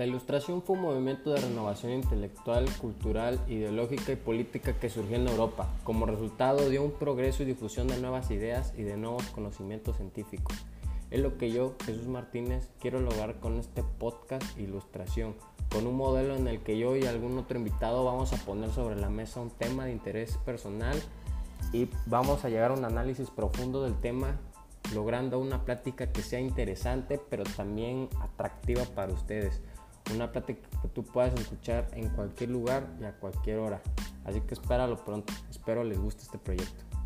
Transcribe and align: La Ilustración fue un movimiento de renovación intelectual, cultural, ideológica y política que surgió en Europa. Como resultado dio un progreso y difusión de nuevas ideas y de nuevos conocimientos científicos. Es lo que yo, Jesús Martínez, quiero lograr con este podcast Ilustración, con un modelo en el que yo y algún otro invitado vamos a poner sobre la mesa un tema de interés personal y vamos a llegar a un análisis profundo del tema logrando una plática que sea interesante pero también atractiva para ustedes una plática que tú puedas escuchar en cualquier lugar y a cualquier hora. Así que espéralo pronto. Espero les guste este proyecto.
La 0.00 0.06
Ilustración 0.06 0.62
fue 0.62 0.76
un 0.76 0.82
movimiento 0.82 1.30
de 1.30 1.42
renovación 1.42 1.92
intelectual, 1.92 2.64
cultural, 2.78 3.38
ideológica 3.48 4.12
y 4.12 4.16
política 4.16 4.72
que 4.80 4.88
surgió 4.88 5.16
en 5.16 5.28
Europa. 5.28 5.68
Como 5.84 6.06
resultado 6.06 6.70
dio 6.70 6.82
un 6.82 6.92
progreso 6.92 7.42
y 7.42 7.46
difusión 7.46 7.86
de 7.86 8.00
nuevas 8.00 8.30
ideas 8.30 8.72
y 8.78 8.82
de 8.82 8.96
nuevos 8.96 9.24
conocimientos 9.24 9.96
científicos. 9.98 10.56
Es 11.10 11.20
lo 11.20 11.36
que 11.36 11.52
yo, 11.52 11.74
Jesús 11.84 12.06
Martínez, 12.06 12.70
quiero 12.80 12.98
lograr 12.98 13.40
con 13.40 13.58
este 13.58 13.82
podcast 13.82 14.58
Ilustración, 14.58 15.34
con 15.70 15.86
un 15.86 15.98
modelo 15.98 16.34
en 16.34 16.48
el 16.48 16.62
que 16.62 16.78
yo 16.78 16.96
y 16.96 17.04
algún 17.04 17.36
otro 17.36 17.58
invitado 17.58 18.02
vamos 18.02 18.32
a 18.32 18.38
poner 18.38 18.70
sobre 18.70 18.96
la 18.96 19.10
mesa 19.10 19.42
un 19.42 19.50
tema 19.50 19.84
de 19.84 19.92
interés 19.92 20.38
personal 20.46 20.98
y 21.74 21.90
vamos 22.06 22.46
a 22.46 22.48
llegar 22.48 22.70
a 22.70 22.74
un 22.74 22.86
análisis 22.86 23.28
profundo 23.28 23.82
del 23.82 24.00
tema 24.00 24.40
logrando 24.94 25.38
una 25.38 25.66
plática 25.66 26.10
que 26.10 26.22
sea 26.22 26.40
interesante 26.40 27.20
pero 27.28 27.44
también 27.44 28.08
atractiva 28.22 28.84
para 28.94 29.12
ustedes 29.12 29.60
una 30.14 30.32
plática 30.32 30.68
que 30.82 30.88
tú 30.88 31.04
puedas 31.04 31.34
escuchar 31.34 31.88
en 31.92 32.08
cualquier 32.10 32.50
lugar 32.50 32.86
y 33.00 33.04
a 33.04 33.12
cualquier 33.12 33.58
hora. 33.58 33.80
Así 34.24 34.40
que 34.42 34.54
espéralo 34.54 34.96
pronto. 35.04 35.32
Espero 35.48 35.84
les 35.84 35.98
guste 35.98 36.22
este 36.22 36.38
proyecto. 36.38 36.99